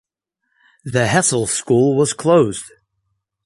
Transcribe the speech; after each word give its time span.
The 0.83 1.05
Hessel 1.05 1.45
School 1.45 1.95
was 1.95 2.13
closed. 2.13 2.71